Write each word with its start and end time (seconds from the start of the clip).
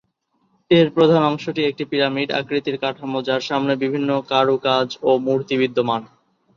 এর 0.71 0.87
প্রধান 0.95 1.21
অংশটি 1.23 1.61
একটি 1.65 1.83
পিরামিড 1.91 2.29
আকৃতির 2.39 2.77
কাঠামো 2.83 3.19
যার 3.27 3.41
সামনে 3.49 3.73
বিভিন্ন 3.83 4.09
কারুকাজ 4.31 4.87
ও 5.01 5.19
মূর্তি 5.25 5.55
বিদ্যমান। 5.61 6.01